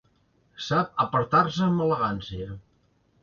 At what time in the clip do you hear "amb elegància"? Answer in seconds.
1.67-2.51